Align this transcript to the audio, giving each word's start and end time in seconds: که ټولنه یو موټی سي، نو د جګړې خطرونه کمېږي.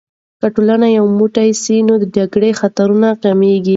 که 0.41 0.47
ټولنه 0.55 0.87
یو 0.97 1.05
موټی 1.19 1.49
سي، 1.63 1.75
نو 1.87 1.93
د 2.01 2.05
جګړې 2.17 2.51
خطرونه 2.59 3.09
کمېږي. 3.23 3.69